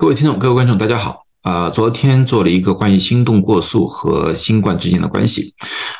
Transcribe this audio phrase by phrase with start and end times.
[0.00, 1.26] 各位听众、各位观众，大家好。
[1.42, 5.52] 啊，昨天做了一个关于心动过速和新冠之间的关系。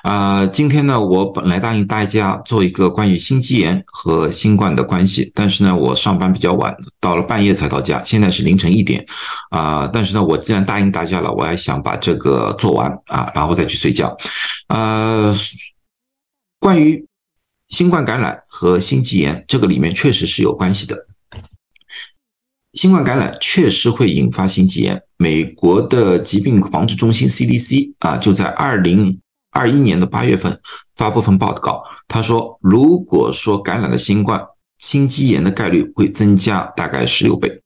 [0.03, 9.05] 啊，今天呢，我本来答应大家做一个关于心肌炎和新冠的关系，但是呢，我上班比较晚，到了半夜才到家，现在是凌晨一点。
[9.51, 14.17] 啊，但是呢，我既然答应大家了，我还想把这个做完啊，然后再去睡觉。
[14.69, 15.31] 呃，
[16.59, 17.07] 关于
[17.69, 20.97] 新冠感染和心肌炎，这个里面确实是有关系的。
[22.73, 25.03] 新冠感染确实会引发心肌炎。
[25.17, 29.21] 美国的疾病防治中心 CDC 啊，就在二零
[29.51, 30.59] 二一年的八月份
[30.95, 34.41] 发布份报告，他说，如果说感染了新冠，
[34.79, 37.61] 心肌炎的概率会增加大概十六倍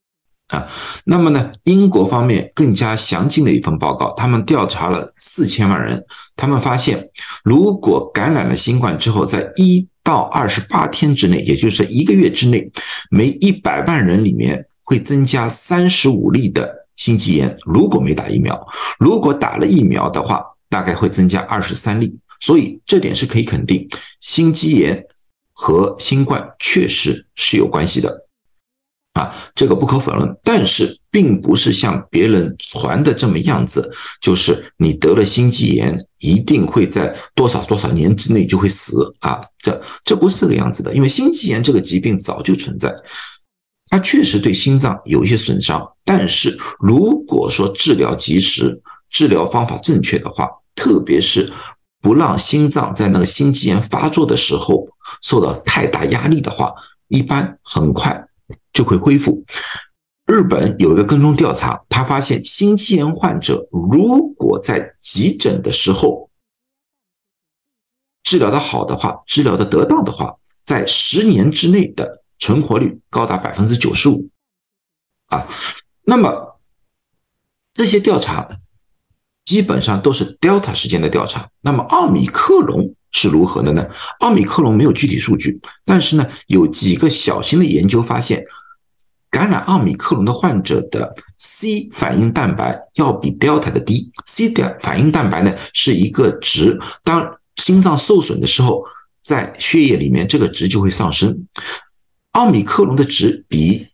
[0.48, 0.66] 啊。
[1.04, 6.02] 那么呢，英国方面更加详尽的一份报告，他们调查了四千万人，
[6.34, 7.10] 他们发现，
[7.45, 12.70] 如果感染了新冠之后，在一到二十八天之内，也就是一个月之内，
[13.10, 14.66] 每一百万人里面。
[14.84, 18.55] 会增加三十五例的心肌炎，如果没打疫苗；
[18.98, 22.16] 如果打了疫苗的话，大概会增加二十三例。
[22.41, 23.88] 所以这点是可以肯定，
[24.21, 25.04] 心肌炎
[25.52, 28.26] 和新冠确实是有关系的，
[29.15, 30.37] 啊，这个不可否认。
[30.43, 40.95] 但是并不是像别人传的这么样子，就是你得了心肌炎，一定会在多少多少年之内就会死啊，这这不是这个样子的。
[40.95, 42.95] 因为心肌炎这个疾病早就存在。
[43.90, 51.52] 它确实对心脏有一些损伤，但是如果说治疗及时，治疗方法正确的话，特别是
[52.01, 54.88] 不让心脏在那个心肌炎发作的时候
[55.23, 56.74] 受到太大压力的话，
[57.07, 58.26] 一般很快
[58.73, 59.45] 就会恢复。
[60.26, 66.31] 日本有一个跟踪调查，他发现心肌炎患者如果在急诊的时候
[68.25, 70.34] 治疗的好的话，治疗的得当的话，
[70.65, 72.23] 在十年之内的。
[72.44, 74.28] 存活率高达百分之九十五，
[75.28, 75.47] 啊，
[76.04, 76.60] 那么
[77.72, 78.47] 这些调查
[79.47, 81.48] 基本上都是 Delta 时间的调查。
[81.62, 83.88] 那么奥密克戎是如何的呢？
[84.20, 88.44] 奥密克戎没有具体数据，但是呢，有几个小型的研究发现，
[89.30, 94.12] 感染奥密克戎的患者的 C 反应蛋白要比 Delta 的低。
[94.26, 98.84] C 的反应蛋白呢是一个值，当心脏受损的时候，
[99.22, 101.46] 在血液里面这个值就会上升。
[102.34, 103.86] 奥米克戎的值比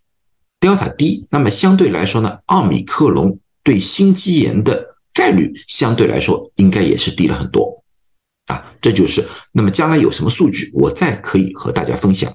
[0.61, 7.85] Delta 低，那么相对来说呢，奥米克戎对心肌炎的概率相对来说应该也是低了很多
[8.47, 8.73] 啊。
[8.81, 12.35] 这就是那么将来有什么数据，我再可以和大家分享。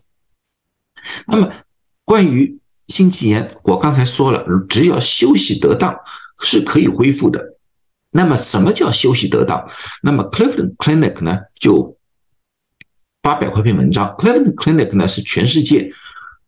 [1.26, 1.52] 那么
[2.04, 5.96] 关于心肌炎，我刚才说了，只要休息得当
[6.44, 7.58] 是可以恢复的。
[8.12, 9.68] 那么什么叫休息得当？
[10.04, 11.98] 那么 Cleveland Clinic 呢就。
[13.26, 15.92] 发表过一篇文章，Cleveland Clinic 呢是全世界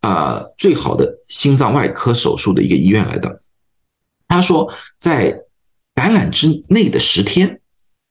[0.01, 3.41] 啊最好的心脏外科手术的一个医院来的。
[4.27, 5.35] 他说，在
[5.95, 7.61] 感染之内的十天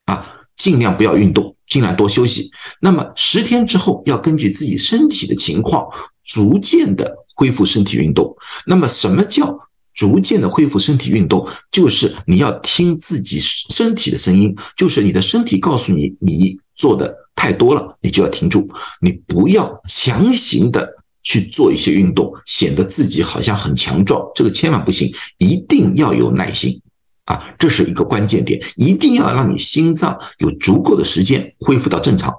[0.06, 2.50] 啊，尽量不要运动，尽量多休息。
[2.81, 5.87] 那么十天之后，要根据自己身体的情况，
[6.25, 8.37] 逐渐的恢复身体运动。
[8.66, 9.56] 那么什么叫
[9.94, 11.49] 逐渐的恢复身体运动？
[11.71, 17.25] 就是你要听自己身体的声音，就是你的身体告诉你，你做的。
[17.36, 18.69] 太多了，你就要停住，
[19.00, 20.88] 你不要强行的
[21.22, 26.80] 去做一些运动，显得自己好像很强壮，这个千万不行，一定要有耐心
[27.26, 32.34] 啊，这是一个关键点，一定要让你心脏有足够的时间恢复到正常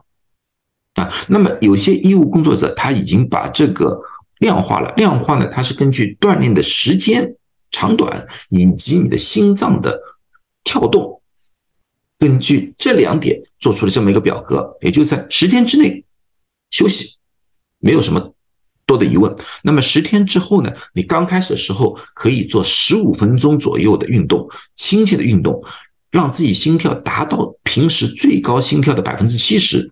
[0.96, 1.10] 啊。
[1.30, 4.02] 那么有些医务工作者他已经把这个
[4.40, 7.36] 量化了，量化呢，它是根据锻炼的时间
[7.72, 10.00] 长短以及你的心脏的
[10.64, 11.17] 跳动。
[12.20, 16.04] 根据这两点做出了这么一个表格，也就在十天之内
[16.72, 17.18] 休息，
[17.80, 18.34] 没有什么
[18.86, 19.36] 多的疑问。
[19.64, 20.74] 那么十天之后呢？
[20.94, 25.64] 你刚开始的时候可以做十五分钟左右的运动，轻轻的运动，
[26.10, 29.92] 让自己心跳达到平时最高心跳的百分之七十。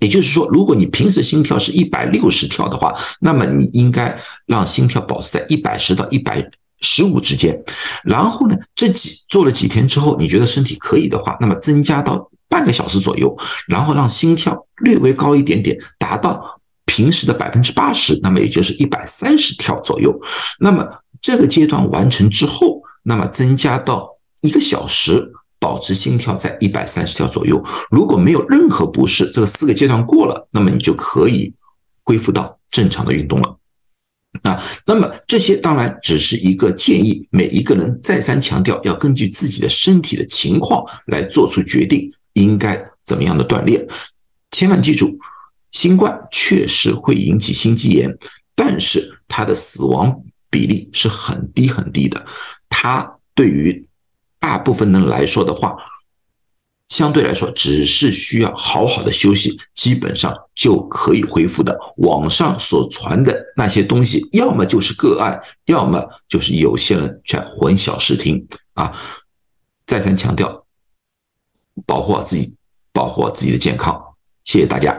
[0.00, 6.50] 也就是说，如果你平时心跳是一百六十跳的话，那么你应该让心跳保持在一百十到一百。
[6.80, 7.62] 十五之间，
[8.04, 13.36] 然后呢，这几做了几天之后，你觉得身体可以的话，那么增加到半个小时左右，
[13.68, 20.18] 然后让心跳略微高一点点，达到平时的百分之八十，那么也就是一百三十跳左右。
[20.58, 20.86] 那么
[21.20, 24.08] 这个阶段完成之后，那么增加到
[24.40, 27.62] 一个小时，保持心跳在一百三十跳左右。
[27.90, 31.54] 如果没有任何不适，这个四个阶段过了，那么你就可以
[32.04, 33.59] 恢复到正常的运动了。
[34.42, 43.86] 啊，那么这些当然只是一个建议，每一个人再三强调要根据自己的身体的情况来做出决定，应该怎么样的锻炼。
[44.50, 45.18] 千万记住，
[45.72, 48.16] 新冠确实会引起心肌炎，
[48.54, 52.24] 但是它的死亡比例是很低很低的。
[52.68, 53.86] 它对于
[54.38, 55.76] 大部分人来说的话，
[56.90, 61.76] 相对来说只是需要好好的休息，基本上就可以恢复的。
[61.98, 68.92] 网上所传的那些东西，要么就是个案，要么就是有些人在混淆视听啊！
[69.86, 70.66] 再三强调，
[71.86, 72.54] 保护好自己，
[72.92, 73.98] 保护好自己的健康。
[74.44, 74.94] 谢谢大家。